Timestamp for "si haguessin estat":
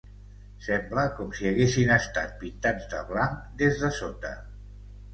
1.41-2.35